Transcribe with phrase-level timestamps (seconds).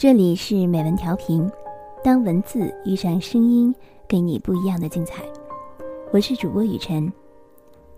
[0.00, 1.46] 这里是美文调频，
[2.02, 3.74] 当文字遇上声音，
[4.08, 5.22] 给你不一样的精彩。
[6.10, 7.12] 我是主播雨晨，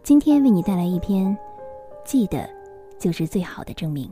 [0.03, 1.39] 今天为你带来一篇，
[2.05, 2.45] 记得
[2.99, 4.11] 就是最好的证明。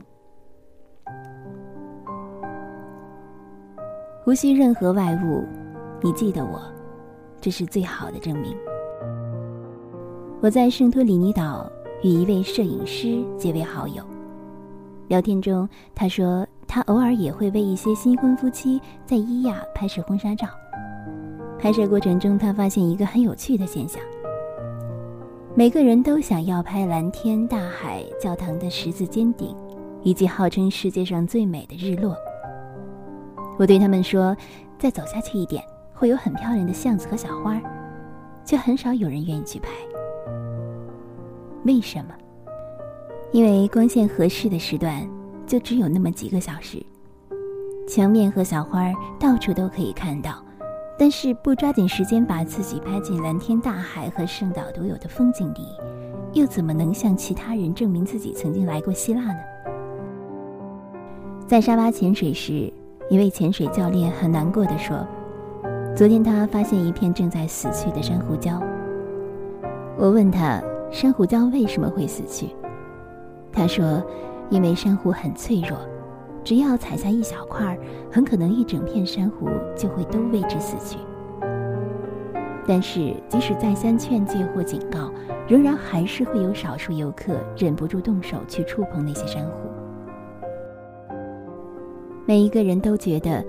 [4.25, 5.43] 无需任何外物，
[6.01, 6.61] 你记得我，
[7.41, 8.55] 这是最好的证明。
[10.39, 11.69] 我在圣托里尼岛
[12.03, 14.01] 与一位摄影师结为好友，
[15.09, 16.47] 聊天中他说。
[16.73, 20.47] 他偶尔也会为一些新婚夫妻在伊亚拍摄婚纱照。
[21.59, 24.01] 拍摄过程中，他发现一个很有趣的现象：
[25.53, 29.53] 每个人都想要拍蓝天、大海、教堂的十字尖顶，
[30.01, 32.15] 以及号称世界上最美的日落。
[33.59, 34.33] 我对他们说
[34.79, 35.61] ：“再走下去一点，
[35.93, 37.61] 会有很漂亮的巷子和小花。”
[38.45, 39.67] 却很少有人愿意去拍。
[41.65, 42.15] 为什么？
[43.33, 45.05] 因为光线合适的时段。
[45.45, 46.81] 就只有那么几个小时，
[47.87, 50.41] 墙面和小花到处都可以看到，
[50.97, 55.67] 但是不抓紧时间把自己拍进蓝天大海和圣岛独有的风景里，
[56.31, 59.39] 又怎么能向其他人证明自己曾经来过希腊呢？
[61.45, 62.71] 在沙巴潜水时，
[63.09, 65.05] 一位潜水教练很难过的说
[65.93, 68.61] ：“昨天他发现一片正在死去的珊瑚礁。”
[69.99, 72.55] 我问他：“珊瑚礁为什么会死去？”
[73.51, 74.01] 他说。
[74.51, 75.77] 因为珊瑚很脆弱，
[76.43, 77.75] 只要踩下一小块，
[78.11, 80.99] 很可能一整片珊瑚就会都为之死去。
[82.67, 85.09] 但是，即使再三劝诫或警告，
[85.47, 89.69] 仍然还是会有少数游客忍不住动手去触碰那些珊瑚。
[92.25, 93.43] 每一个人都觉得，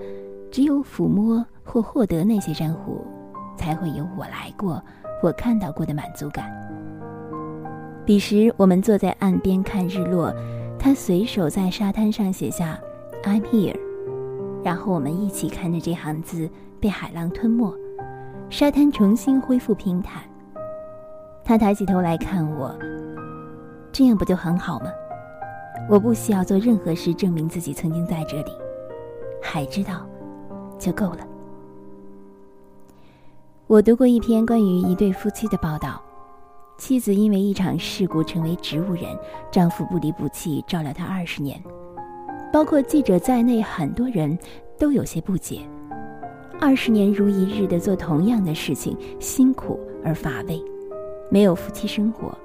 [0.49, 3.05] 只有抚摸或获得那些珊瑚，
[3.57, 4.81] 才会有我来过、
[5.21, 6.49] 我看到过的满足感。
[8.05, 10.33] 彼时，我们坐在岸边看日落。
[10.83, 12.77] 他随手在沙滩上写下
[13.23, 13.73] "I'm here"，
[14.61, 17.73] 然后我们一起看着这行字被海浪吞没，
[18.49, 20.21] 沙滩重新恢复平坦。
[21.41, 22.77] 他抬起头来看我，
[23.93, 24.91] 这样不就很好吗？
[25.89, 28.51] 我不需要做任何事证明自己曾经在这里，
[29.41, 30.05] 海知道
[30.77, 31.25] 就够了。
[33.67, 36.01] 我读过一篇关于一对夫妻的报道。
[36.85, 39.17] 妻子因为一场事故成为植物人，
[39.49, 41.57] 丈夫不离不弃照料她二十年，
[42.51, 44.37] 包括记者在内，很多人
[44.77, 45.61] 都有些不解：
[46.59, 50.61] 二十年如一日的做同样的事情，辛苦而乏味，
[51.31, 52.37] 没有夫妻生活，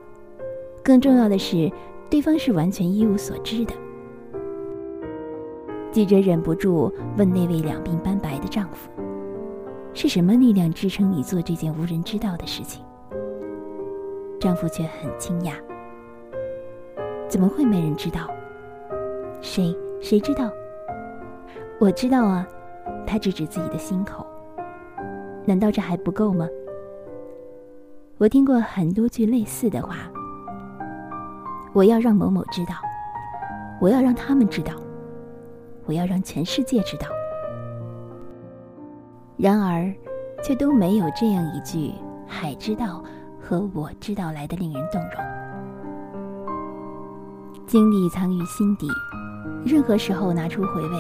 [0.84, 1.68] 更重要的是，
[2.08, 3.74] 对方是完全一无所知的。
[5.90, 8.88] 记者忍不住问那位两鬓斑白的丈夫
[9.94, 12.80] ：“是什么力量支撑你做这件无人知道的事情？”
[14.38, 15.52] 丈夫却很惊讶
[17.28, 18.28] ：“怎么会没人知道？
[19.40, 20.50] 谁谁知道？
[21.80, 22.46] 我知道啊。”
[23.06, 24.26] 他指指自己的心口。
[25.44, 26.46] 难道这还不够吗？
[28.18, 30.10] 我听过很多句类似的话。
[31.72, 32.74] 我要让某某知道，
[33.80, 34.74] 我要让他们知道，
[35.86, 37.06] 我要让全世界知道。
[39.36, 39.90] 然而，
[40.42, 41.92] 却都没有这样一句
[42.26, 43.02] “海知道”。
[43.48, 45.12] 和我知道来的令人动容，
[47.66, 48.86] 经历藏于心底，
[49.64, 50.98] 任何时候拿出回味，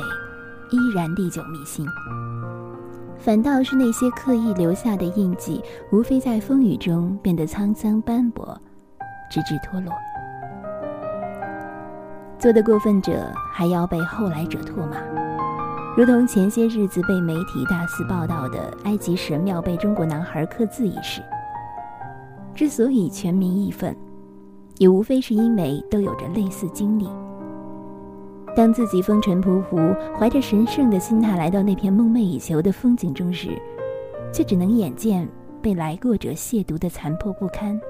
[0.70, 1.86] 依然历久弥新。
[3.18, 8.58] 反倒是那些刻意留下的印记，无非在风雨中变得沧桑斑驳，
[9.30, 9.92] 直至脱落。
[12.38, 14.96] 做的过分者还要被后来者唾骂，
[15.94, 21.20] 如同前些日子被媒体大肆报道的埃及神庙被中国男孩刻字一事。
[22.58, 23.96] 之所以全民义愤，
[24.78, 27.08] 也无非是因为都有着类似经历。
[28.56, 33.50] 当自己风尘仆仆、怀着神圣的心态来到那片梦寐以求的风景中时，
[34.32, 35.28] 却只能眼见
[35.62, 37.80] 被来过者亵渎的残破不堪。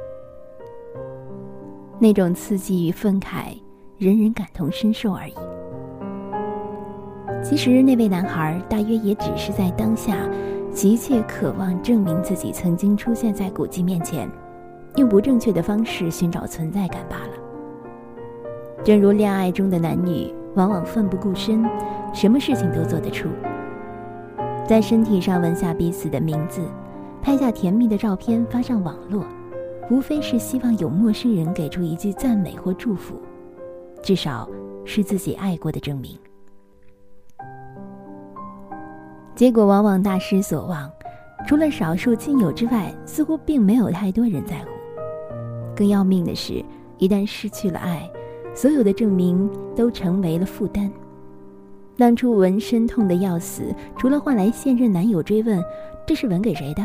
[1.98, 3.56] 那种刺激与愤慨，
[3.96, 5.34] 人人感同身受而已。
[7.42, 10.28] 其实，那位男孩大约也只是在当下，
[10.70, 14.30] 急切渴望证明自己曾经出现在古迹面前。
[14.98, 17.32] 用不正确的方式寻找存在感罢了。
[18.84, 21.64] 正如恋爱中的男女，往往奋不顾身，
[22.12, 23.28] 什么事情都做得出。
[24.66, 26.60] 在身体上纹下彼此的名字，
[27.22, 29.24] 拍下甜蜜的照片发上网络，
[29.88, 33.14] 无非是希望有陌生人给出一句赞美或祝福，
[34.02, 34.48] 至少
[34.84, 36.18] 是自己爱过的证明。
[39.36, 40.90] 结果往往大失所望，
[41.46, 44.77] 除了少数亲友之外，似乎并没有太多人在乎。
[45.78, 46.64] 更要命的是，
[46.98, 48.10] 一旦失去了爱，
[48.52, 50.90] 所有的证明都成为了负担。
[51.96, 55.62] 当初纹身痛得要死，除了换来现任男友追问
[56.04, 56.84] 这是纹给谁的，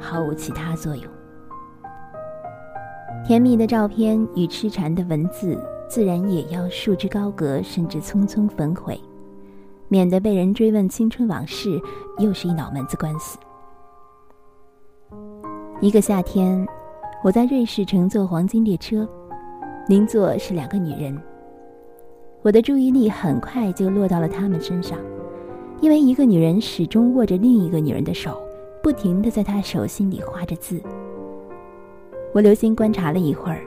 [0.00, 1.04] 毫无其他作用。
[3.24, 5.56] 甜蜜的照片与痴缠的文字，
[5.88, 9.00] 自然也要束之高阁，甚至匆匆焚毁，
[9.86, 11.80] 免得被人追问青春往事，
[12.18, 13.38] 又是一脑门子官司。
[15.80, 16.66] 一个夏天，
[17.22, 19.06] 我在瑞士乘坐黄金列车，
[19.86, 21.14] 邻座是两个女人。
[22.40, 24.98] 我的注意力很快就落到了她们身上，
[25.82, 28.40] 因为一个女人始终握着另一个女人的手，
[28.82, 30.80] 不停地在她手心里画着字。
[32.32, 33.60] 我留心观察了一会儿，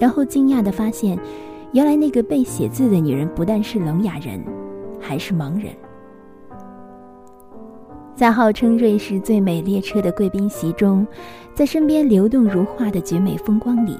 [0.00, 1.16] 然后惊讶地发现，
[1.72, 4.42] 原来那个被写字的女人不但是聋哑人，
[4.98, 5.72] 还是盲人。
[8.20, 11.06] 在号称瑞士最美列车的贵宾席中，
[11.54, 13.98] 在身边流动如画的绝美风光里。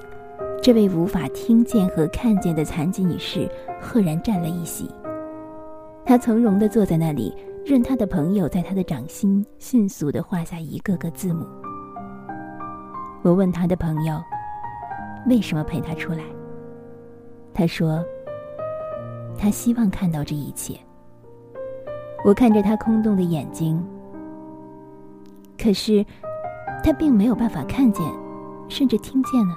[0.60, 3.50] 这位无法听见和看见的残疾女士
[3.80, 4.90] 赫然占了一席。
[6.04, 7.34] 她从容地坐在那里，
[7.64, 11.46] 任她的朋友在她的掌心迅速地画下一个个字母。
[13.22, 14.20] 我问她的朋友
[15.30, 16.24] ：“为什么陪她出来？”
[17.54, 18.04] 她说
[19.38, 20.78] ：“她希望看到这一切。”
[22.22, 23.82] 我看着她空洞的眼睛，
[25.62, 26.04] 可是
[26.82, 28.02] 他并没有办法看见，
[28.68, 29.54] 甚至听见呢。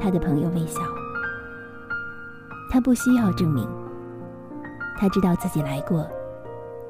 [0.00, 0.80] 他的朋友微笑。
[2.70, 3.68] 他不需要证明。
[4.96, 6.06] 他知道自己来过，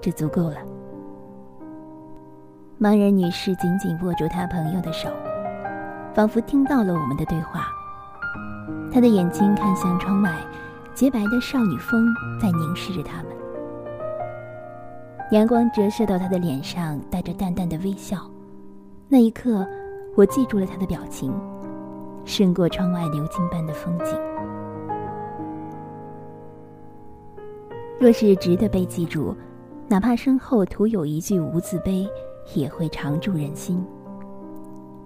[0.01, 0.57] 这足够了。
[2.81, 5.09] 盲人女士紧紧握住他朋友的手，
[6.15, 7.67] 仿佛听到了我们的对话。
[8.93, 10.33] 她的眼睛看向窗外，
[10.95, 13.44] 洁白的少女风在凝视着他们。
[15.31, 18.19] 阳光折射到他的脸上，带着淡淡的微笑。
[19.09, 19.67] 那一刻，
[20.15, 21.33] 我记住了他的表情。
[22.25, 24.19] 胜过窗外流金般的风景。
[27.99, 29.35] 若是值得被记住，
[29.89, 32.09] 哪怕身后徒有一句无字碑，
[32.55, 33.85] 也会常驻人心。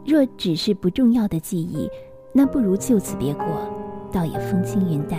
[0.06, 1.90] 若只是不重要的记忆，
[2.32, 3.44] 那不如就此别过，
[4.12, 5.18] 倒也风轻云淡，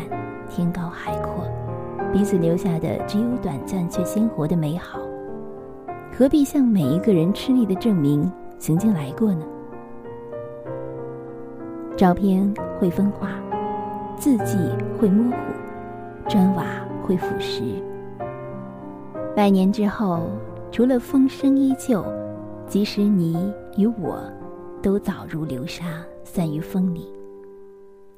[0.49, 1.43] 天高海阔。
[2.11, 4.99] 彼此留下的只有短暂却鲜活的美好，
[6.11, 9.45] 何必向每一个人吃力的证明曾经来过呢？
[11.95, 13.29] 照片会分化，
[14.17, 14.57] 字迹
[14.99, 15.37] 会模糊，
[16.27, 16.65] 砖瓦
[17.03, 17.61] 会腐蚀。
[19.35, 20.23] 百年之后，
[20.71, 22.03] 除了风声依旧，
[22.65, 24.19] 即使你与我，
[24.81, 27.18] 都早如流沙散于风里。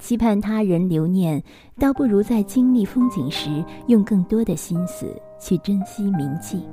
[0.01, 1.41] 期盼他人留念，
[1.79, 5.05] 倒不如在经历风景时，用更多的心思
[5.39, 6.67] 去珍惜铭记。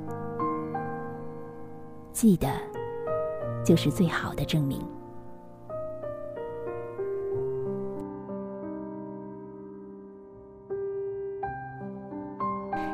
[2.11, 2.49] 记得，
[3.63, 4.81] 就是最好的证明。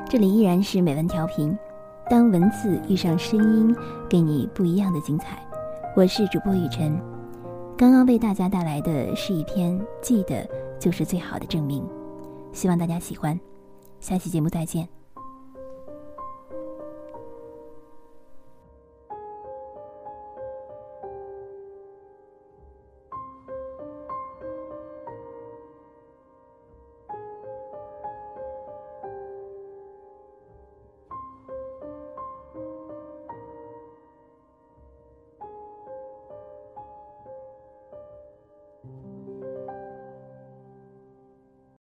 [0.09, 1.57] 这里依然是美文调频，
[2.09, 3.73] 当文字遇上声音，
[4.09, 5.41] 给你不一样的精彩。
[5.95, 6.99] 我是主播雨晨，
[7.77, 10.47] 刚刚为大家带来的是一篇《记得
[10.79, 11.83] 就是最好的证明》，
[12.53, 13.37] 希望大家喜欢。
[13.99, 14.94] 下期节目再见。